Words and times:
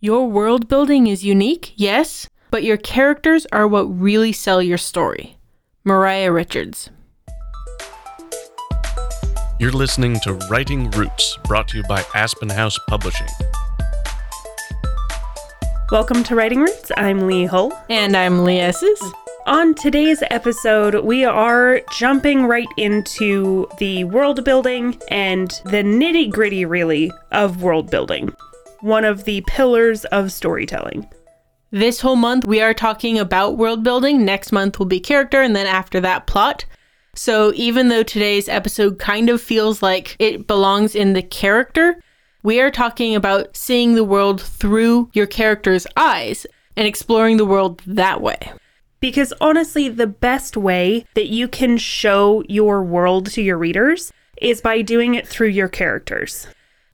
Your 0.00 0.28
world 0.30 0.68
building 0.68 1.08
is 1.08 1.24
unique, 1.24 1.72
yes, 1.74 2.28
but 2.52 2.62
your 2.62 2.76
characters 2.76 3.48
are 3.50 3.66
what 3.66 3.82
really 3.82 4.30
sell 4.30 4.62
your 4.62 4.78
story. 4.78 5.38
Mariah 5.82 6.30
Richards. 6.30 6.90
You're 9.58 9.72
listening 9.72 10.20
to 10.20 10.34
Writing 10.48 10.88
Roots, 10.92 11.36
brought 11.46 11.66
to 11.70 11.78
you 11.78 11.82
by 11.88 12.04
Aspen 12.14 12.48
House 12.48 12.78
Publishing. 12.86 13.26
Welcome 15.90 16.22
to 16.22 16.36
Writing 16.36 16.60
Roots. 16.60 16.92
I'm 16.96 17.26
Lee 17.26 17.46
Hull. 17.46 17.72
And 17.90 18.16
I'm 18.16 18.44
Lee 18.44 18.60
Esses. 18.60 19.02
On 19.46 19.74
today's 19.74 20.22
episode, 20.30 21.04
we 21.04 21.24
are 21.24 21.80
jumping 21.90 22.46
right 22.46 22.68
into 22.76 23.66
the 23.78 24.04
world 24.04 24.44
building 24.44 24.96
and 25.08 25.60
the 25.64 25.82
nitty 25.82 26.30
gritty, 26.30 26.64
really, 26.64 27.10
of 27.32 27.64
world 27.64 27.90
building. 27.90 28.32
One 28.80 29.04
of 29.04 29.24
the 29.24 29.40
pillars 29.48 30.04
of 30.06 30.30
storytelling. 30.30 31.08
This 31.72 32.00
whole 32.00 32.16
month, 32.16 32.46
we 32.46 32.60
are 32.60 32.72
talking 32.72 33.18
about 33.18 33.58
world 33.58 33.82
building. 33.82 34.24
Next 34.24 34.52
month 34.52 34.78
will 34.78 34.86
be 34.86 35.00
character, 35.00 35.42
and 35.42 35.54
then 35.56 35.66
after 35.66 36.00
that, 36.00 36.26
plot. 36.28 36.64
So 37.14 37.52
even 37.56 37.88
though 37.88 38.04
today's 38.04 38.48
episode 38.48 39.00
kind 39.00 39.28
of 39.30 39.42
feels 39.42 39.82
like 39.82 40.14
it 40.20 40.46
belongs 40.46 40.94
in 40.94 41.12
the 41.12 41.22
character, 41.22 42.00
we 42.44 42.60
are 42.60 42.70
talking 42.70 43.16
about 43.16 43.56
seeing 43.56 43.96
the 43.96 44.04
world 44.04 44.40
through 44.40 45.10
your 45.12 45.26
character's 45.26 45.86
eyes 45.96 46.46
and 46.76 46.86
exploring 46.86 47.36
the 47.36 47.44
world 47.44 47.82
that 47.84 48.20
way. 48.20 48.52
Because 49.00 49.32
honestly, 49.40 49.88
the 49.88 50.06
best 50.06 50.56
way 50.56 51.04
that 51.14 51.28
you 51.28 51.48
can 51.48 51.78
show 51.78 52.44
your 52.48 52.84
world 52.84 53.26
to 53.32 53.42
your 53.42 53.58
readers 53.58 54.12
is 54.40 54.60
by 54.60 54.82
doing 54.82 55.14
it 55.14 55.26
through 55.26 55.48
your 55.48 55.68
characters. 55.68 56.46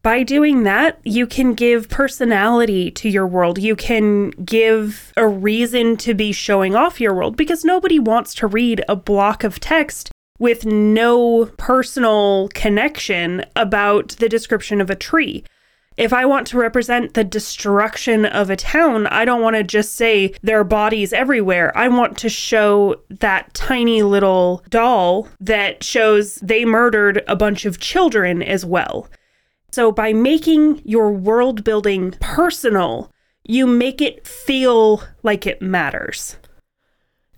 By 0.05 0.23
doing 0.23 0.65
that, 0.65 1.01
you 1.03 1.27
can 1.27 1.55
give 1.55 1.89
personality 1.89 2.91
to 2.91 3.09
your 3.09 3.27
world. 3.27 3.59
You 3.59 3.75
can 3.75 4.33
give 4.33 5.15
a 5.17 5.27
reason 5.27 5.97
to 5.97 6.13
be 6.13 6.31
showing 6.31 6.75
off 6.77 7.01
your 7.01 7.15
world 7.15 7.39
because 7.39 7.65
nobody 7.65 7.99
wants 7.99 8.35
to 8.35 8.47
read 8.47 8.85
a 8.87 8.97
block 8.97 9.45
of 9.45 9.61
text 9.61 10.13
with 10.39 10.67
no 10.67 11.47
personal 11.57 12.51
connection 12.53 13.47
about 13.57 14.11
the 14.19 14.29
description 14.29 14.83
of 14.83 14.91
a 14.91 14.95
tree. 14.95 15.43
If 15.97 16.13
I 16.13 16.27
want 16.27 16.47
to 16.49 16.59
represent 16.59 17.15
the 17.15 17.25
destruction 17.25 18.27
of 18.27 18.51
a 18.51 18.57
town, 18.57 19.07
I 19.07 19.25
don't 19.25 19.41
want 19.41 19.57
to 19.57 19.63
just 19.63 19.95
say 19.95 20.35
there 20.43 20.61
are 20.61 20.65
bodies 20.65 21.15
everywhere. 21.15 21.75
I 21.75 21.89
want 21.89 22.19
to 22.19 22.29
show 22.29 22.97
that 23.09 23.55
tiny 23.55 24.03
little 24.03 24.63
doll 24.69 25.29
that 25.41 25.83
shows 25.83 26.35
they 26.43 26.67
murdered 26.67 27.23
a 27.27 27.37
bunch 27.37 27.65
of 27.65 27.81
children 27.81 28.43
as 28.43 28.67
well. 28.67 29.09
So, 29.75 29.91
by 29.91 30.13
making 30.13 30.83
your 30.85 31.11
world 31.11 31.65
building 31.65 32.13
personal, 32.21 33.11
you 33.43 33.67
make 33.67 34.01
it 34.01 34.25
feel 34.25 35.03
like 35.25 35.49
it 35.49 35.61
matters. 35.61 36.37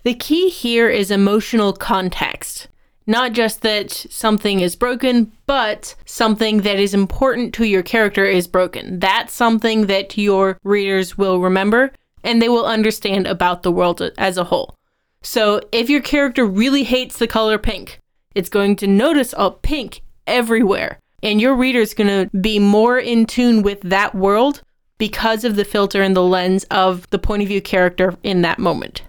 The 0.03 0.13
key 0.13 0.49
here 0.49 0.87
is 0.87 1.09
emotional 1.09 1.73
context. 1.73 2.67
Not 3.07 3.33
just 3.33 3.63
that 3.63 3.89
something 3.89 4.59
is 4.59 4.75
broken, 4.75 5.31
but 5.47 5.95
something 6.05 6.61
that 6.61 6.79
is 6.79 6.93
important 6.93 7.55
to 7.55 7.65
your 7.65 7.81
character 7.81 8.25
is 8.25 8.47
broken. 8.47 8.99
That's 8.99 9.33
something 9.33 9.87
that 9.87 10.15
your 10.15 10.59
readers 10.63 11.17
will 11.17 11.39
remember 11.39 11.91
and 12.23 12.39
they 12.39 12.49
will 12.49 12.67
understand 12.67 13.25
about 13.25 13.63
the 13.63 13.71
world 13.71 13.99
as 14.15 14.37
a 14.37 14.43
whole. 14.43 14.75
So 15.23 15.59
if 15.71 15.89
your 15.89 16.01
character 16.01 16.45
really 16.45 16.83
hates 16.83 17.17
the 17.17 17.25
color 17.25 17.57
pink, 17.57 17.99
it's 18.35 18.47
going 18.47 18.75
to 18.75 18.85
notice 18.85 19.33
a 19.35 19.49
pink 19.49 20.03
everywhere. 20.27 20.99
And 21.27 21.41
your 21.41 21.55
reader 21.55 21.81
is 21.81 21.93
going 21.93 22.07
to 22.07 22.37
be 22.37 22.57
more 22.57 22.97
in 22.97 23.25
tune 23.25 23.61
with 23.61 23.81
that 23.81 24.15
world 24.15 24.61
because 24.97 25.43
of 25.43 25.57
the 25.57 25.65
filter 25.65 26.01
and 26.01 26.15
the 26.15 26.23
lens 26.23 26.63
of 26.71 27.05
the 27.09 27.19
point 27.19 27.41
of 27.41 27.49
view 27.49 27.61
character 27.61 28.15
in 28.23 28.43
that 28.43 28.59
moment. 28.59 29.01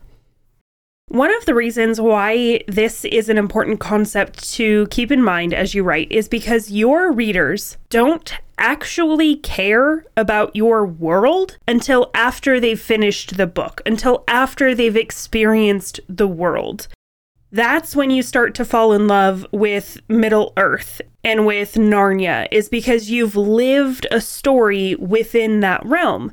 One 1.06 1.32
of 1.32 1.46
the 1.46 1.54
reasons 1.54 2.00
why 2.00 2.62
this 2.66 3.04
is 3.04 3.28
an 3.28 3.38
important 3.38 3.78
concept 3.78 4.52
to 4.54 4.88
keep 4.88 5.12
in 5.12 5.22
mind 5.22 5.54
as 5.54 5.76
you 5.76 5.84
write 5.84 6.10
is 6.10 6.26
because 6.26 6.72
your 6.72 7.12
readers 7.12 7.76
don't 7.88 8.34
actually 8.58 9.36
care 9.36 10.04
about 10.16 10.56
your 10.56 10.84
world 10.84 11.56
until 11.68 12.10
after 12.14 12.58
they've 12.58 12.80
finished 12.80 13.36
the 13.36 13.46
book, 13.46 13.80
until 13.86 14.24
after 14.26 14.74
they've 14.74 14.96
experienced 14.96 16.00
the 16.08 16.26
world. 16.26 16.88
That's 17.50 17.96
when 17.96 18.10
you 18.10 18.22
start 18.22 18.54
to 18.56 18.64
fall 18.64 18.92
in 18.92 19.06
love 19.06 19.46
with 19.52 19.98
Middle 20.08 20.52
Earth 20.58 21.00
and 21.24 21.46
with 21.46 21.74
Narnia, 21.74 22.46
is 22.50 22.68
because 22.68 23.10
you've 23.10 23.36
lived 23.36 24.06
a 24.10 24.20
story 24.20 24.94
within 24.96 25.60
that 25.60 25.84
realm. 25.84 26.30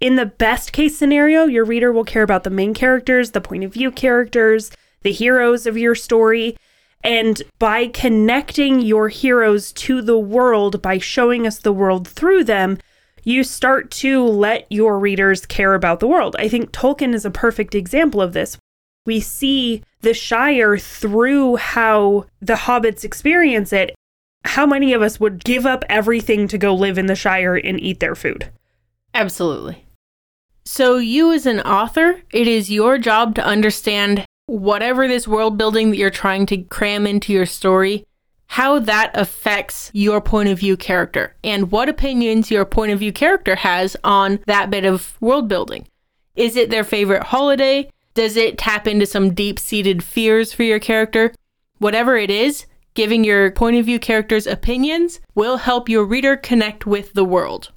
In 0.00 0.16
the 0.16 0.26
best 0.26 0.72
case 0.72 0.98
scenario, 0.98 1.46
your 1.46 1.64
reader 1.64 1.92
will 1.92 2.04
care 2.04 2.22
about 2.22 2.44
the 2.44 2.50
main 2.50 2.74
characters, 2.74 3.30
the 3.30 3.40
point 3.40 3.64
of 3.64 3.72
view 3.72 3.90
characters, 3.90 4.70
the 5.02 5.12
heroes 5.12 5.66
of 5.66 5.78
your 5.78 5.94
story. 5.94 6.56
And 7.04 7.40
by 7.60 7.86
connecting 7.86 8.80
your 8.80 9.08
heroes 9.08 9.72
to 9.72 10.02
the 10.02 10.18
world, 10.18 10.82
by 10.82 10.98
showing 10.98 11.46
us 11.46 11.58
the 11.58 11.72
world 11.72 12.08
through 12.08 12.44
them, 12.44 12.78
you 13.22 13.44
start 13.44 13.90
to 13.92 14.24
let 14.24 14.66
your 14.70 14.98
readers 14.98 15.46
care 15.46 15.74
about 15.74 16.00
the 16.00 16.08
world. 16.08 16.34
I 16.38 16.48
think 16.48 16.72
Tolkien 16.72 17.14
is 17.14 17.24
a 17.24 17.30
perfect 17.30 17.74
example 17.74 18.20
of 18.20 18.32
this. 18.32 18.58
We 19.08 19.20
see 19.20 19.82
the 20.02 20.12
Shire 20.12 20.76
through 20.76 21.56
how 21.56 22.26
the 22.42 22.56
hobbits 22.56 23.04
experience 23.04 23.72
it. 23.72 23.94
How 24.44 24.66
many 24.66 24.92
of 24.92 25.00
us 25.00 25.18
would 25.18 25.42
give 25.42 25.64
up 25.64 25.82
everything 25.88 26.46
to 26.48 26.58
go 26.58 26.74
live 26.74 26.98
in 26.98 27.06
the 27.06 27.14
Shire 27.14 27.56
and 27.56 27.80
eat 27.80 28.00
their 28.00 28.14
food? 28.14 28.50
Absolutely. 29.14 29.86
So, 30.66 30.98
you 30.98 31.32
as 31.32 31.46
an 31.46 31.60
author, 31.60 32.20
it 32.32 32.46
is 32.46 32.70
your 32.70 32.98
job 32.98 33.34
to 33.36 33.42
understand 33.46 34.26
whatever 34.44 35.08
this 35.08 35.26
world 35.26 35.56
building 35.56 35.88
that 35.88 35.96
you're 35.96 36.10
trying 36.10 36.44
to 36.44 36.58
cram 36.64 37.06
into 37.06 37.32
your 37.32 37.46
story, 37.46 38.04
how 38.48 38.78
that 38.78 39.10
affects 39.14 39.90
your 39.94 40.20
point 40.20 40.50
of 40.50 40.58
view 40.58 40.76
character 40.76 41.34
and 41.42 41.72
what 41.72 41.88
opinions 41.88 42.50
your 42.50 42.66
point 42.66 42.92
of 42.92 42.98
view 42.98 43.14
character 43.14 43.56
has 43.56 43.96
on 44.04 44.40
that 44.44 44.68
bit 44.68 44.84
of 44.84 45.16
world 45.22 45.48
building. 45.48 45.86
Is 46.36 46.56
it 46.56 46.68
their 46.68 46.84
favorite 46.84 47.22
holiday? 47.22 47.90
Does 48.14 48.36
it 48.36 48.58
tap 48.58 48.86
into 48.86 49.06
some 49.06 49.34
deep 49.34 49.58
seated 49.58 50.02
fears 50.02 50.52
for 50.52 50.62
your 50.62 50.78
character? 50.78 51.32
Whatever 51.78 52.16
it 52.16 52.30
is, 52.30 52.66
giving 52.94 53.22
your 53.22 53.52
point 53.52 53.76
of 53.76 53.86
view 53.86 53.98
characters 53.98 54.46
opinions 54.46 55.20
will 55.34 55.58
help 55.58 55.88
your 55.88 56.04
reader 56.04 56.36
connect 56.36 56.86
with 56.86 57.12
the 57.12 57.24
world. 57.24 57.70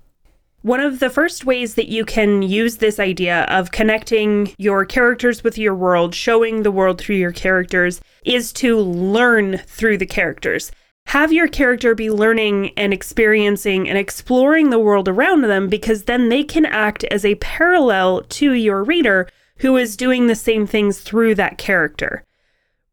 One 0.63 0.79
of 0.79 0.99
the 0.99 1.09
first 1.09 1.43
ways 1.43 1.73
that 1.73 1.89
you 1.89 2.05
can 2.05 2.43
use 2.43 2.77
this 2.77 2.99
idea 2.99 3.45
of 3.45 3.71
connecting 3.71 4.53
your 4.59 4.85
characters 4.85 5.43
with 5.43 5.57
your 5.57 5.73
world, 5.73 6.13
showing 6.13 6.61
the 6.61 6.71
world 6.71 6.99
through 6.99 7.15
your 7.15 7.31
characters, 7.31 7.99
is 8.25 8.53
to 8.53 8.77
learn 8.79 9.57
through 9.57 9.97
the 9.97 10.05
characters. 10.05 10.71
Have 11.07 11.33
your 11.33 11.47
character 11.47 11.95
be 11.95 12.11
learning 12.11 12.71
and 12.77 12.93
experiencing 12.93 13.89
and 13.89 13.97
exploring 13.97 14.69
the 14.69 14.79
world 14.79 15.07
around 15.07 15.41
them 15.41 15.67
because 15.67 16.03
then 16.03 16.29
they 16.29 16.43
can 16.43 16.65
act 16.65 17.03
as 17.05 17.25
a 17.25 17.35
parallel 17.35 18.21
to 18.21 18.53
your 18.53 18.83
reader 18.83 19.27
who 19.61 19.77
is 19.77 19.95
doing 19.95 20.27
the 20.27 20.35
same 20.35 20.67
things 20.67 20.99
through 20.99 21.35
that 21.35 21.57
character. 21.57 22.23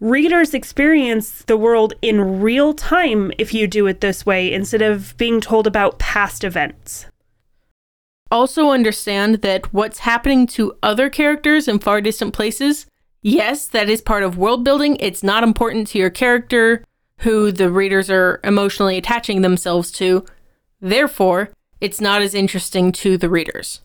Readers 0.01 0.55
experience 0.55 1.43
the 1.43 1.57
world 1.57 1.95
in 2.03 2.41
real 2.41 2.73
time 2.73 3.33
if 3.39 3.53
you 3.53 3.67
do 3.67 3.87
it 3.87 4.01
this 4.01 4.25
way 4.25 4.53
instead 4.53 4.83
of 4.83 5.17
being 5.17 5.41
told 5.41 5.67
about 5.67 5.99
past 5.99 6.45
events. 6.45 7.07
Also, 8.31 8.71
understand 8.71 9.37
that 9.37 9.73
what's 9.73 10.01
happening 10.01 10.47
to 10.47 10.77
other 10.83 11.09
characters 11.09 11.67
in 11.67 11.79
far 11.79 12.01
distant 12.01 12.35
places, 12.35 12.87
yes, 13.23 13.67
that 13.67 13.89
is 13.89 14.03
part 14.03 14.23
of 14.23 14.37
world 14.37 14.63
building. 14.63 14.97
It's 15.01 15.23
not 15.23 15.43
important 15.43 15.89
to 15.89 15.99
your 15.99 16.11
character, 16.11 16.85
who 17.21 17.51
the 17.51 17.71
readers 17.71 18.11
are 18.11 18.41
emotionally 18.45 18.99
attaching 18.99 19.41
themselves 19.41 19.91
to. 19.93 20.25
Therefore, 20.81 21.51
it's 21.81 22.01
not 22.01 22.21
as 22.21 22.35
interesting 22.35 22.93
to 22.93 23.17
the 23.17 23.31
readers. 23.31 23.81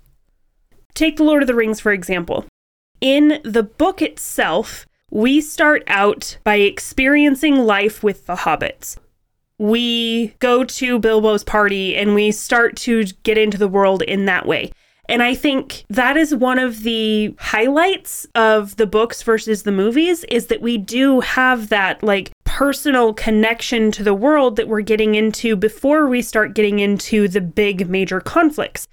Take 0.93 1.17
The 1.17 1.23
Lord 1.23 1.41
of 1.41 1.47
the 1.47 1.55
Rings, 1.55 1.79
for 1.79 1.91
example. 1.91 2.45
In 3.03 3.41
the 3.43 3.63
book 3.63 4.01
itself, 4.01 4.87
we 5.11 5.41
start 5.41 5.83
out 5.87 6.37
by 6.43 6.55
experiencing 6.55 7.57
life 7.57 8.01
with 8.01 8.25
the 8.25 8.35
hobbits 8.37 8.97
we 9.63 10.27
go 10.39 10.63
to 10.63 10.99
Bilbo's 10.99 11.43
party 11.43 11.95
and 11.95 12.15
we 12.15 12.31
start 12.31 12.75
to 12.75 13.05
get 13.23 13.37
into 13.37 13.57
the 13.57 13.67
world 13.67 14.01
in 14.01 14.25
that 14.25 14.45
way. 14.45 14.71
And 15.09 15.21
I 15.21 15.35
think 15.35 15.85
that 15.89 16.17
is 16.17 16.33
one 16.33 16.59
of 16.59 16.83
the 16.83 17.35
highlights 17.37 18.25
of 18.35 18.77
the 18.77 18.87
books 18.87 19.21
versus 19.21 19.63
the 19.63 19.71
movies 19.71 20.23
is 20.25 20.47
that 20.47 20.61
we 20.61 20.77
do 20.77 21.19
have 21.21 21.69
that 21.69 22.01
like 22.03 22.31
personal 22.45 23.13
connection 23.13 23.91
to 23.91 24.03
the 24.03 24.13
world 24.13 24.55
that 24.55 24.67
we're 24.67 24.81
getting 24.81 25.15
into 25.15 25.55
before 25.55 26.07
we 26.07 26.21
start 26.21 26.55
getting 26.55 26.79
into 26.79 27.27
the 27.27 27.41
big 27.41 27.89
major 27.89 28.19
conflicts. 28.19 28.87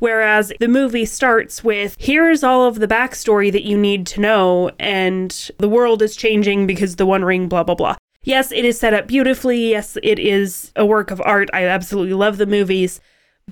Whereas 0.00 0.52
the 0.58 0.68
movie 0.68 1.04
starts 1.04 1.62
with 1.62 1.96
here's 1.98 2.42
all 2.42 2.66
of 2.66 2.80
the 2.80 2.88
backstory 2.88 3.52
that 3.52 3.64
you 3.64 3.78
need 3.78 4.06
to 4.08 4.20
know, 4.20 4.70
and 4.78 5.50
the 5.58 5.68
world 5.68 6.02
is 6.02 6.16
changing 6.16 6.66
because 6.66 6.96
the 6.96 7.06
One 7.06 7.24
Ring, 7.24 7.48
blah, 7.48 7.62
blah, 7.62 7.74
blah. 7.74 7.96
Yes, 8.22 8.50
it 8.52 8.64
is 8.64 8.78
set 8.78 8.92
up 8.92 9.06
beautifully. 9.06 9.70
Yes, 9.70 9.96
it 10.02 10.18
is 10.18 10.72
a 10.76 10.84
work 10.84 11.10
of 11.10 11.22
art. 11.24 11.48
I 11.52 11.64
absolutely 11.64 12.14
love 12.14 12.36
the 12.36 12.46
movies. 12.46 13.00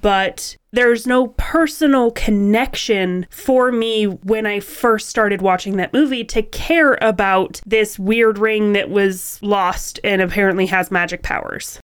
But 0.01 0.57
there's 0.71 1.07
no 1.07 1.29
personal 1.39 2.11
connection 2.13 3.27
for 3.31 3.73
me 3.73 4.05
when 4.05 4.47
I 4.47 4.61
first 4.61 5.09
started 5.09 5.43
watching 5.43 5.77
that 5.77 5.93
movie 5.93 6.25
to 6.25 6.43
care 6.43 6.99
about 7.01 7.61
this 7.67 7.99
weird 7.99 8.39
ring 8.39 8.75
that 8.75 8.91
was 8.91 9.39
lost 9.43 9.99
and 10.05 10.23
apparently 10.23 10.67
has 10.67 10.91
magic 10.91 11.23
powers. 11.23 11.81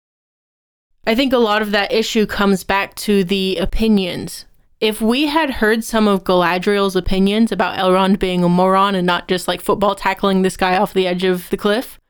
I 1.07 1.15
think 1.15 1.33
a 1.33 1.39
lot 1.39 1.63
of 1.63 1.71
that 1.71 1.93
issue 1.93 2.27
comes 2.27 2.65
back 2.65 2.95
to 2.97 3.25
the 3.25 3.57
opinions. 3.59 4.45
If 4.81 5.03
we 5.03 5.27
had 5.27 5.51
heard 5.51 5.85
some 5.85 6.09
of 6.09 6.25
Galadriel's 6.25 6.97
opinions 6.97 7.53
about 7.53 7.77
Elrond 7.77 8.19
being 8.19 8.43
a 8.43 8.49
moron 8.49 8.95
and 8.95 9.07
not 9.07 9.29
just 9.29 9.47
like 9.47 9.61
football 9.61 9.95
tackling 9.95 10.41
this 10.41 10.57
guy 10.57 10.79
off 10.79 10.95
the 10.95 11.07
edge 11.07 11.23
of 11.23 11.51
the 11.51 11.59
cliff, 11.59 12.01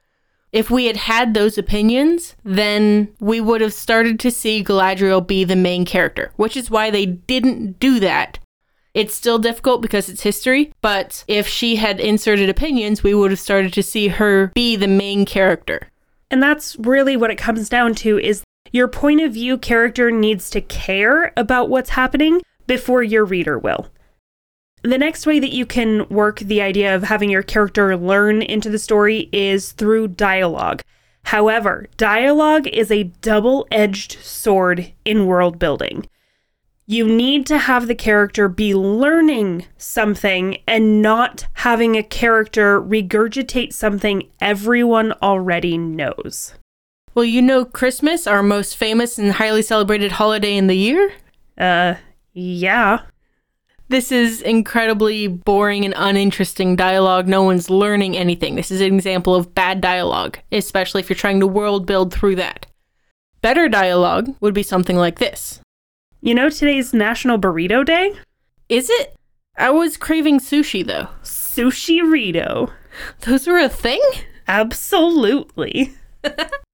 if 0.52 0.70
we 0.70 0.87
had 0.87 0.96
had 0.96 1.34
those 1.34 1.58
opinions, 1.58 2.37
then 2.44 3.12
we 3.19 3.40
would 3.40 3.61
have 3.61 3.72
started 3.72 4.20
to 4.20 4.31
see 4.31 4.62
Galadriel 4.62 5.26
be 5.26 5.43
the 5.43 5.56
main 5.56 5.84
character, 5.84 6.31
which 6.37 6.56
is 6.56 6.70
why 6.70 6.90
they 6.90 7.06
didn't 7.06 7.81
do 7.81 7.99
that. 7.99 8.38
It's 8.94 9.14
still 9.14 9.40
difficult 9.40 9.82
because 9.82 10.08
it's 10.08 10.22
history, 10.22 10.72
but 10.81 11.25
if 11.26 11.49
she 11.49 11.75
had 11.76 11.99
inserted 11.99 12.49
opinions, 12.49 13.02
we 13.02 13.14
would 13.14 13.32
have 13.32 13.40
started 13.40 13.72
to 13.72 13.82
see 13.82 14.08
her 14.08 14.52
be 14.55 14.76
the 14.76 14.88
main 14.88 15.25
character. 15.25 15.88
And 16.31 16.40
that's 16.40 16.76
really 16.76 17.17
what 17.17 17.31
it 17.31 17.38
comes 17.38 17.69
down 17.69 17.96
to 17.96 18.19
is 18.19 18.44
your 18.72 18.87
point 18.87 19.20
of 19.20 19.32
view 19.32 19.58
character 19.58 20.12
needs 20.12 20.50
to 20.50 20.61
care 20.61 21.32
about 21.37 21.69
what's 21.69 21.90
happening 21.90 22.40
before 22.70 23.02
your 23.02 23.25
reader 23.25 23.58
will. 23.58 23.88
The 24.84 24.96
next 24.96 25.26
way 25.26 25.40
that 25.40 25.52
you 25.52 25.67
can 25.67 26.08
work 26.08 26.38
the 26.38 26.62
idea 26.62 26.94
of 26.94 27.02
having 27.02 27.28
your 27.28 27.43
character 27.43 27.96
learn 27.96 28.43
into 28.43 28.70
the 28.70 28.78
story 28.78 29.28
is 29.32 29.72
through 29.72 30.06
dialogue. 30.06 30.82
However, 31.25 31.88
dialogue 31.96 32.69
is 32.69 32.93
a 32.93 33.11
double 33.22 33.67
edged 33.72 34.12
sword 34.22 34.93
in 35.05 35.26
world 35.26 35.58
building. 35.58 36.06
You 36.87 37.08
need 37.08 37.44
to 37.46 37.58
have 37.58 37.88
the 37.88 37.94
character 37.96 38.46
be 38.46 38.72
learning 38.72 39.67
something 39.76 40.58
and 40.69 41.02
not 41.02 41.49
having 41.55 41.96
a 41.96 42.05
character 42.05 42.81
regurgitate 42.81 43.72
something 43.72 44.31
everyone 44.40 45.11
already 45.14 45.76
knows. 45.76 46.55
Well, 47.17 47.25
you 47.25 47.43
know 47.43 47.64
Christmas, 47.64 48.28
our 48.28 48.44
most 48.44 48.76
famous 48.76 49.19
and 49.19 49.32
highly 49.32 49.62
celebrated 49.62 50.12
holiday 50.12 50.56
in 50.56 50.69
the 50.69 50.76
year? 50.76 51.12
Uh, 51.58 51.94
yeah. 52.32 53.03
This 53.88 54.12
is 54.12 54.41
incredibly 54.41 55.27
boring 55.27 55.85
and 55.85 55.94
uninteresting 55.97 56.77
dialogue. 56.77 57.27
No 57.27 57.43
one's 57.43 57.69
learning 57.69 58.17
anything. 58.17 58.55
This 58.55 58.71
is 58.71 58.81
an 58.81 58.94
example 58.94 59.35
of 59.35 59.53
bad 59.53 59.81
dialogue, 59.81 60.38
especially 60.53 61.00
if 61.00 61.11
you're 61.11 61.17
trying 61.17 61.41
to 61.41 61.47
world 61.47 61.87
build 61.87 62.15
through 62.15 62.37
that. 62.37 62.67
Better 63.43 63.69
dialogue 63.69 64.35
would 64.41 64.55
be 64.55 64.62
something 64.62 64.97
like 64.97 65.19
this 65.19 65.61
You 66.21 66.35
know 66.35 66.50
today's 66.50 66.94
National 66.94 67.38
Burrito 67.38 67.85
Day? 67.85 68.12
Is 68.69 68.88
it? 68.91 69.17
I 69.59 69.71
was 69.71 69.97
craving 69.97 70.38
sushi 70.38 70.87
though. 70.87 71.09
Sushi 71.25 72.00
Rito. 72.09 72.71
Those 73.23 73.49
were 73.49 73.59
a 73.59 73.69
thing? 73.69 74.00
Absolutely. 74.47 75.94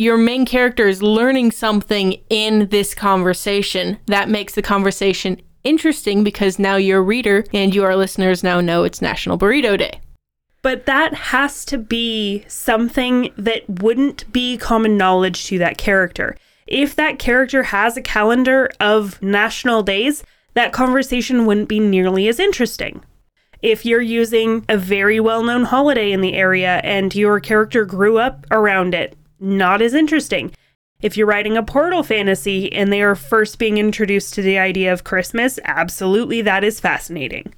Your 0.00 0.16
main 0.16 0.46
character 0.46 0.86
is 0.86 1.02
learning 1.02 1.50
something 1.50 2.22
in 2.30 2.68
this 2.68 2.94
conversation 2.94 3.98
that 4.06 4.28
makes 4.28 4.54
the 4.54 4.62
conversation 4.62 5.42
interesting 5.64 6.22
because 6.22 6.56
now 6.56 6.76
your 6.76 7.02
reader 7.02 7.42
and 7.52 7.74
your 7.74 7.96
listeners 7.96 8.44
now 8.44 8.60
know 8.60 8.84
it's 8.84 9.02
National 9.02 9.36
Burrito 9.36 9.76
Day. 9.76 10.00
But 10.62 10.86
that 10.86 11.14
has 11.14 11.64
to 11.64 11.78
be 11.78 12.44
something 12.46 13.32
that 13.36 13.68
wouldn't 13.68 14.32
be 14.32 14.56
common 14.56 14.96
knowledge 14.96 15.46
to 15.46 15.58
that 15.58 15.78
character. 15.78 16.36
If 16.68 16.94
that 16.94 17.18
character 17.18 17.64
has 17.64 17.96
a 17.96 18.00
calendar 18.00 18.70
of 18.78 19.20
national 19.20 19.82
days, 19.82 20.22
that 20.54 20.72
conversation 20.72 21.44
wouldn't 21.44 21.68
be 21.68 21.80
nearly 21.80 22.28
as 22.28 22.38
interesting. 22.38 23.02
If 23.62 23.84
you're 23.84 24.00
using 24.00 24.64
a 24.68 24.78
very 24.78 25.18
well 25.18 25.42
known 25.42 25.64
holiday 25.64 26.12
in 26.12 26.20
the 26.20 26.34
area 26.34 26.80
and 26.84 27.12
your 27.16 27.40
character 27.40 27.84
grew 27.84 28.18
up 28.18 28.46
around 28.52 28.94
it, 28.94 29.16
not 29.40 29.82
as 29.82 29.94
interesting. 29.94 30.52
If 31.00 31.16
you're 31.16 31.26
writing 31.26 31.56
a 31.56 31.62
portal 31.62 32.02
fantasy 32.02 32.72
and 32.72 32.92
they 32.92 33.02
are 33.02 33.14
first 33.14 33.58
being 33.58 33.78
introduced 33.78 34.34
to 34.34 34.42
the 34.42 34.58
idea 34.58 34.92
of 34.92 35.04
Christmas, 35.04 35.58
absolutely 35.64 36.42
that 36.42 36.64
is 36.64 36.80
fascinating. 36.80 37.54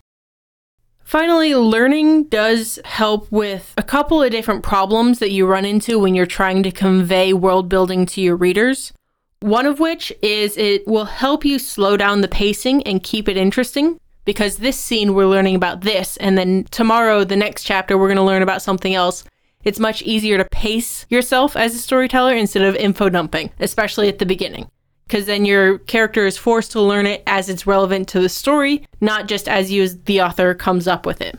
Finally, 1.03 1.55
learning 1.55 2.25
does 2.25 2.79
help 2.85 3.33
with 3.33 3.75
a 3.77 3.83
couple 3.83 4.23
of 4.23 4.31
different 4.31 4.63
problems 4.63 5.19
that 5.19 5.33
you 5.33 5.47
run 5.47 5.65
into 5.65 5.99
when 5.99 6.15
you're 6.15 6.27
trying 6.27 6.63
to 6.63 6.71
convey 6.71 7.33
world 7.33 7.69
building 7.69 8.07
to 8.07 8.21
your 8.21 8.37
readers. 8.37 8.93
One 9.41 9.67
of 9.67 9.81
which 9.81 10.13
is 10.23 10.57
it 10.59 10.87
will 10.87 11.07
help 11.07 11.45
you 11.45 11.59
slow 11.59 11.97
down 11.97 12.21
the 12.21 12.29
pacing 12.29 12.83
and 12.85 13.03
keep 13.03 13.29
it 13.29 13.37
interesting 13.37 13.99
because 14.25 14.59
this 14.59 14.79
scene 14.79 15.15
we're 15.15 15.27
learning 15.27 15.57
about 15.57 15.81
this, 15.81 16.17
and 16.19 16.37
then 16.37 16.65
tomorrow, 16.71 17.25
the 17.25 17.37
next 17.37 17.65
chapter, 17.65 17.97
we're 17.99 18.07
going 18.07 18.17
to 18.17 18.23
learn 18.23 18.43
about 18.43 18.63
something 18.63 18.95
else. 18.95 19.25
It's 19.63 19.79
much 19.79 20.03
easier 20.03 20.39
to 20.39 20.45
pace 20.47 21.07
yourself 21.11 21.57
as 21.57 21.75
a 21.75 21.79
storyteller 21.79 22.35
instead 22.35 22.63
of 22.63 22.77
info 22.77 23.09
dumping, 23.09 23.51
especially 23.61 24.09
at 24.09 24.19
the 24.19 24.27
beginning. 24.27 24.71
Because 25.07 25.27
then 25.27 25.45
your 25.45 25.79
character 25.79 26.25
is 26.25 26.39
forced 26.39 26.73
to 26.73 26.81
learn 26.81 27.07
it 27.07 27.23
as 27.27 27.49
it's 27.49 27.67
relevant 27.67 28.09
to 28.09 28.21
the 28.21 28.29
story, 28.29 28.87
not 29.01 29.29
just 29.29 29.49
as 29.49 29.71
you, 29.71 29.83
as 29.83 29.99
the 30.03 30.23
author, 30.23 30.55
comes 30.55 30.87
up 30.87 31.05
with 31.05 31.21
it. 31.21 31.39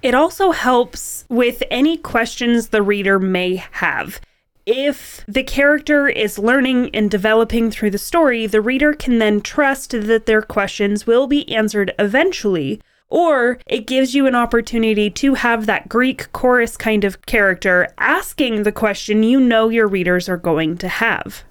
It 0.00 0.14
also 0.14 0.52
helps 0.52 1.24
with 1.28 1.62
any 1.70 1.96
questions 1.96 2.68
the 2.68 2.82
reader 2.82 3.18
may 3.18 3.56
have. 3.56 4.20
If 4.64 5.24
the 5.28 5.42
character 5.42 6.08
is 6.08 6.38
learning 6.38 6.90
and 6.94 7.10
developing 7.10 7.70
through 7.70 7.90
the 7.90 7.98
story, 7.98 8.46
the 8.46 8.60
reader 8.60 8.94
can 8.94 9.18
then 9.18 9.40
trust 9.40 9.90
that 9.90 10.26
their 10.26 10.42
questions 10.42 11.06
will 11.06 11.26
be 11.26 11.48
answered 11.54 11.94
eventually, 11.98 12.80
or 13.08 13.58
it 13.66 13.86
gives 13.86 14.14
you 14.14 14.26
an 14.26 14.34
opportunity 14.34 15.10
to 15.10 15.34
have 15.34 15.66
that 15.66 15.88
Greek 15.88 16.32
chorus 16.32 16.76
kind 16.76 17.04
of 17.04 17.24
character 17.26 17.88
asking 17.98 18.62
the 18.62 18.72
question 18.72 19.22
you 19.22 19.40
know 19.40 19.68
your 19.68 19.86
readers 19.86 20.28
are 20.28 20.36
going 20.36 20.76
to 20.78 20.88
have. 20.88 21.44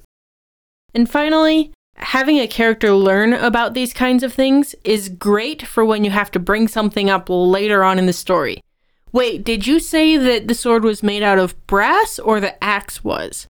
And 0.93 1.09
finally, 1.09 1.71
having 1.97 2.37
a 2.37 2.47
character 2.47 2.91
learn 2.91 3.33
about 3.33 3.73
these 3.73 3.93
kinds 3.93 4.23
of 4.23 4.33
things 4.33 4.75
is 4.83 5.09
great 5.09 5.65
for 5.65 5.85
when 5.85 6.03
you 6.03 6.11
have 6.11 6.31
to 6.31 6.39
bring 6.39 6.67
something 6.67 7.09
up 7.09 7.29
later 7.29 7.83
on 7.83 7.99
in 7.99 8.05
the 8.05 8.13
story. 8.13 8.61
Wait, 9.11 9.43
did 9.43 9.65
you 9.65 9.79
say 9.79 10.17
that 10.17 10.47
the 10.47 10.53
sword 10.53 10.83
was 10.83 11.01
made 11.01 11.23
out 11.23 11.39
of 11.39 11.55
brass 11.67 12.19
or 12.19 12.41
the 12.41 12.61
axe 12.63 13.03
was? 13.03 13.47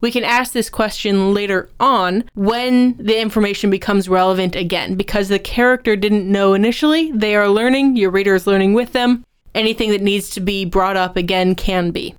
We 0.00 0.10
can 0.10 0.24
ask 0.24 0.52
this 0.52 0.68
question 0.68 1.32
later 1.32 1.70
on 1.80 2.24
when 2.34 2.96
the 2.98 3.18
information 3.20 3.70
becomes 3.70 4.08
relevant 4.08 4.54
again 4.54 4.96
because 4.96 5.28
the 5.28 5.38
character 5.38 5.96
didn't 5.96 6.30
know 6.30 6.52
initially. 6.52 7.10
They 7.12 7.36
are 7.36 7.48
learning, 7.48 7.96
your 7.96 8.10
reader 8.10 8.34
is 8.34 8.46
learning 8.46 8.74
with 8.74 8.92
them. 8.92 9.24
Anything 9.54 9.90
that 9.90 10.02
needs 10.02 10.30
to 10.30 10.40
be 10.40 10.64
brought 10.64 10.96
up 10.96 11.16
again 11.16 11.54
can 11.54 11.90
be. 11.90 12.14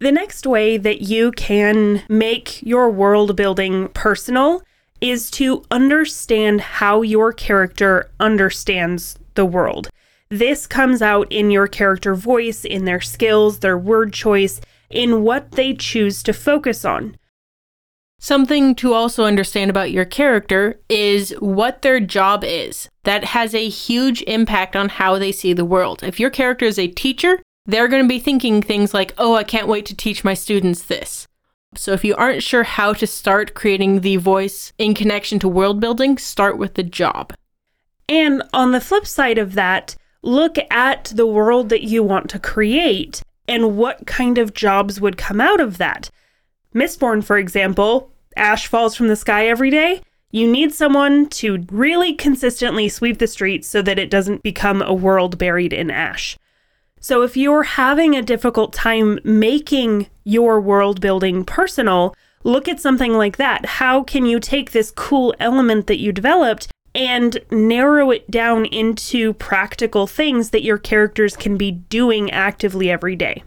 The 0.00 0.10
next 0.10 0.46
way 0.46 0.78
that 0.78 1.02
you 1.02 1.30
can 1.32 2.02
make 2.08 2.62
your 2.62 2.90
world 2.90 3.36
building 3.36 3.88
personal 3.88 4.62
is 5.00 5.30
to 5.32 5.62
understand 5.70 6.60
how 6.60 7.02
your 7.02 7.32
character 7.32 8.10
understands 8.18 9.18
the 9.34 9.44
world. 9.44 9.90
This 10.30 10.66
comes 10.66 11.02
out 11.02 11.30
in 11.30 11.50
your 11.50 11.66
character 11.66 12.14
voice, 12.14 12.64
in 12.64 12.84
their 12.84 13.00
skills, 13.00 13.58
their 13.58 13.76
word 13.76 14.12
choice, 14.12 14.60
in 14.90 15.22
what 15.22 15.52
they 15.52 15.74
choose 15.74 16.22
to 16.24 16.32
focus 16.32 16.84
on. 16.84 17.16
Something 18.18 18.74
to 18.74 18.92
also 18.92 19.24
understand 19.24 19.70
about 19.70 19.92
your 19.92 20.04
character 20.04 20.78
is 20.90 21.34
what 21.40 21.80
their 21.80 22.00
job 22.00 22.44
is. 22.44 22.88
That 23.04 23.24
has 23.24 23.54
a 23.54 23.68
huge 23.68 24.20
impact 24.22 24.76
on 24.76 24.90
how 24.90 25.18
they 25.18 25.32
see 25.32 25.54
the 25.54 25.64
world. 25.64 26.02
If 26.02 26.20
your 26.20 26.28
character 26.28 26.66
is 26.66 26.78
a 26.78 26.88
teacher, 26.88 27.40
they're 27.64 27.88
going 27.88 28.02
to 28.02 28.08
be 28.08 28.18
thinking 28.18 28.60
things 28.60 28.92
like, 28.92 29.14
oh, 29.16 29.36
I 29.36 29.44
can't 29.44 29.68
wait 29.68 29.86
to 29.86 29.96
teach 29.96 30.22
my 30.22 30.34
students 30.34 30.82
this. 30.82 31.26
So 31.76 31.92
if 31.92 32.04
you 32.04 32.14
aren't 32.16 32.42
sure 32.42 32.64
how 32.64 32.92
to 32.94 33.06
start 33.06 33.54
creating 33.54 34.00
the 34.00 34.16
voice 34.16 34.72
in 34.76 34.92
connection 34.92 35.38
to 35.38 35.48
world 35.48 35.80
building, 35.80 36.18
start 36.18 36.58
with 36.58 36.74
the 36.74 36.82
job. 36.82 37.32
And 38.08 38.42
on 38.52 38.72
the 38.72 38.80
flip 38.80 39.06
side 39.06 39.38
of 39.38 39.54
that, 39.54 39.94
look 40.20 40.56
at 40.70 41.04
the 41.14 41.26
world 41.26 41.68
that 41.68 41.84
you 41.84 42.02
want 42.02 42.28
to 42.30 42.38
create 42.38 43.22
and 43.50 43.76
what 43.76 44.06
kind 44.06 44.38
of 44.38 44.54
jobs 44.54 45.00
would 45.00 45.18
come 45.18 45.40
out 45.40 45.60
of 45.60 45.76
that. 45.78 46.08
Mistborn, 46.72 47.22
for 47.22 47.36
example, 47.36 48.12
ash 48.36 48.68
falls 48.68 48.94
from 48.94 49.08
the 49.08 49.16
sky 49.16 49.48
every 49.48 49.70
day. 49.70 50.00
You 50.30 50.50
need 50.50 50.72
someone 50.72 51.28
to 51.30 51.66
really 51.72 52.14
consistently 52.14 52.88
sweep 52.88 53.18
the 53.18 53.26
streets 53.26 53.66
so 53.66 53.82
that 53.82 53.98
it 53.98 54.08
doesn't 54.08 54.44
become 54.44 54.80
a 54.80 54.94
world 54.94 55.36
buried 55.36 55.72
in 55.72 55.90
ash. 55.90 56.38
So, 57.00 57.22
if 57.22 57.36
you're 57.36 57.64
having 57.64 58.14
a 58.14 58.22
difficult 58.22 58.72
time 58.72 59.18
making 59.24 60.06
your 60.22 60.60
world 60.60 61.00
building 61.00 61.44
personal, 61.44 62.14
look 62.44 62.68
at 62.68 62.78
something 62.78 63.14
like 63.14 63.36
that. 63.38 63.66
How 63.66 64.04
can 64.04 64.26
you 64.26 64.38
take 64.38 64.70
this 64.70 64.92
cool 64.92 65.34
element 65.40 65.88
that 65.88 65.98
you 65.98 66.12
developed 66.12 66.68
and 66.94 67.38
narrow 67.50 68.10
it 68.10 68.30
down 68.30 68.64
into 68.66 69.32
practical 69.34 70.06
things 70.06 70.50
that 70.50 70.62
your 70.62 70.78
characters 70.78 71.36
can 71.36 71.56
be 71.56 71.70
doing 71.70 72.30
actively 72.30 72.90
every 72.90 73.16
day. 73.16 73.42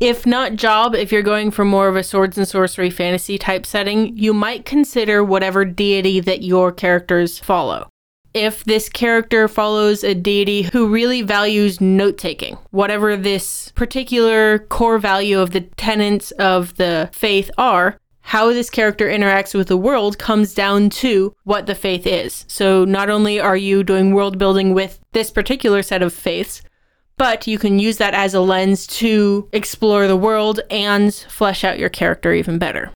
If 0.00 0.26
not 0.26 0.56
job, 0.56 0.96
if 0.96 1.12
you're 1.12 1.22
going 1.22 1.52
for 1.52 1.64
more 1.64 1.86
of 1.86 1.94
a 1.94 2.02
swords 2.02 2.36
and 2.36 2.48
sorcery 2.48 2.90
fantasy 2.90 3.38
type 3.38 3.64
setting, 3.64 4.16
you 4.16 4.34
might 4.34 4.64
consider 4.64 5.22
whatever 5.22 5.64
deity 5.64 6.18
that 6.18 6.42
your 6.42 6.72
characters 6.72 7.38
follow. 7.38 7.88
If 8.34 8.64
this 8.64 8.88
character 8.88 9.46
follows 9.46 10.02
a 10.02 10.14
deity 10.14 10.62
who 10.62 10.88
really 10.88 11.22
values 11.22 11.80
note 11.80 12.18
taking, 12.18 12.56
whatever 12.70 13.16
this 13.16 13.70
particular 13.76 14.58
core 14.58 14.98
value 14.98 15.38
of 15.38 15.50
the 15.50 15.60
tenets 15.60 16.30
of 16.32 16.74
the 16.78 17.10
faith 17.12 17.50
are, 17.56 17.96
how 18.22 18.52
this 18.52 18.70
character 18.70 19.08
interacts 19.08 19.54
with 19.54 19.68
the 19.68 19.76
world 19.76 20.18
comes 20.18 20.54
down 20.54 20.88
to 20.88 21.34
what 21.44 21.66
the 21.66 21.74
faith 21.74 22.06
is. 22.06 22.44
So 22.48 22.84
not 22.84 23.10
only 23.10 23.38
are 23.38 23.56
you 23.56 23.84
doing 23.84 24.14
world 24.14 24.38
building 24.38 24.74
with 24.74 25.00
this 25.12 25.30
particular 25.30 25.82
set 25.82 26.02
of 26.02 26.12
faiths, 26.12 26.62
but 27.18 27.46
you 27.46 27.58
can 27.58 27.78
use 27.78 27.98
that 27.98 28.14
as 28.14 28.34
a 28.34 28.40
lens 28.40 28.86
to 28.86 29.48
explore 29.52 30.06
the 30.06 30.16
world 30.16 30.60
and 30.70 31.14
flesh 31.14 31.62
out 31.62 31.78
your 31.78 31.88
character 31.88 32.32
even 32.32 32.58
better. 32.58 32.92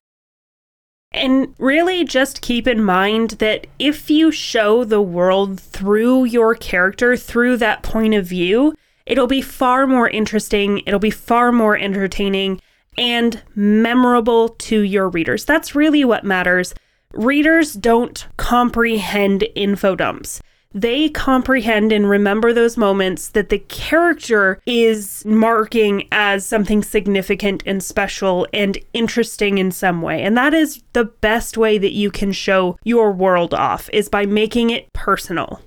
And 1.11 1.53
really, 1.57 2.03
just 2.03 2.41
keep 2.41 2.67
in 2.67 2.83
mind 2.83 3.31
that 3.31 3.67
if 3.79 4.09
you 4.09 4.31
show 4.31 4.83
the 4.83 5.01
world 5.01 5.59
through 5.59 6.25
your 6.25 6.55
character, 6.55 7.15
through 7.15 7.57
that 7.57 7.83
point 7.83 8.13
of 8.13 8.25
view, 8.25 8.75
it'll 9.05 9.27
be 9.27 9.41
far 9.41 9.87
more 9.87 10.09
interesting, 10.09 10.81
it'll 10.85 10.99
be 10.99 11.09
far 11.09 11.51
more 11.51 11.77
entertaining, 11.77 12.59
and 12.97 13.41
memorable 13.55 14.49
to 14.49 14.81
your 14.81 15.09
readers. 15.09 15.45
That's 15.45 15.75
really 15.75 16.03
what 16.03 16.23
matters. 16.23 16.73
Readers 17.13 17.73
don't 17.73 18.27
comprehend 18.37 19.47
info 19.55 19.95
dumps 19.95 20.41
they 20.73 21.09
comprehend 21.09 21.91
and 21.91 22.09
remember 22.09 22.53
those 22.53 22.77
moments 22.77 23.29
that 23.29 23.49
the 23.49 23.59
character 23.59 24.61
is 24.65 25.25
marking 25.25 26.07
as 26.11 26.45
something 26.45 26.83
significant 26.83 27.63
and 27.65 27.83
special 27.83 28.47
and 28.53 28.77
interesting 28.93 29.57
in 29.57 29.71
some 29.71 30.01
way. 30.01 30.21
And 30.21 30.37
that 30.37 30.53
is 30.53 30.83
the 30.93 31.05
best 31.05 31.57
way 31.57 31.77
that 31.77 31.93
you 31.93 32.11
can 32.11 32.31
show 32.31 32.77
your 32.83 33.11
world 33.11 33.53
off 33.53 33.89
is 33.91 34.09
by 34.09 34.25
making 34.25 34.69
it 34.69 34.91
personal. 34.93 35.61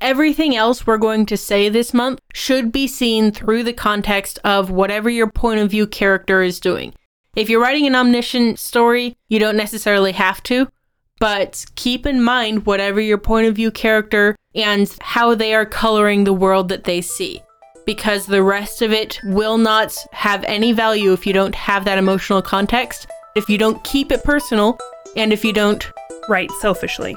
Everything 0.00 0.56
else 0.56 0.86
we're 0.86 0.96
going 0.96 1.26
to 1.26 1.36
say 1.36 1.68
this 1.68 1.92
month 1.92 2.20
should 2.32 2.72
be 2.72 2.86
seen 2.86 3.32
through 3.32 3.62
the 3.62 3.74
context 3.74 4.38
of 4.44 4.70
whatever 4.70 5.10
your 5.10 5.30
point 5.30 5.60
of 5.60 5.70
view 5.70 5.86
character 5.86 6.42
is 6.42 6.58
doing. 6.58 6.94
If 7.36 7.50
you're 7.50 7.60
writing 7.60 7.86
an 7.86 7.94
omniscient 7.94 8.58
story, 8.58 9.18
you 9.28 9.38
don't 9.38 9.58
necessarily 9.58 10.12
have 10.12 10.42
to, 10.44 10.68
but 11.18 11.66
keep 11.74 12.06
in 12.06 12.22
mind 12.22 12.64
whatever 12.64 12.98
your 12.98 13.18
point 13.18 13.46
of 13.46 13.56
view 13.56 13.70
character 13.70 14.36
and 14.54 14.90
how 15.02 15.34
they 15.34 15.54
are 15.54 15.66
coloring 15.66 16.24
the 16.24 16.32
world 16.32 16.70
that 16.70 16.84
they 16.84 17.02
see. 17.02 17.42
Because 17.84 18.24
the 18.24 18.42
rest 18.42 18.80
of 18.80 18.92
it 18.92 19.20
will 19.24 19.58
not 19.58 19.94
have 20.12 20.44
any 20.44 20.72
value 20.72 21.12
if 21.12 21.26
you 21.26 21.34
don't 21.34 21.54
have 21.54 21.84
that 21.84 21.98
emotional 21.98 22.40
context, 22.40 23.06
if 23.36 23.50
you 23.50 23.58
don't 23.58 23.82
keep 23.84 24.10
it 24.10 24.24
personal, 24.24 24.78
and 25.14 25.30
if 25.30 25.44
you 25.44 25.52
don't 25.52 25.92
write 26.28 26.50
selfishly. 26.52 27.16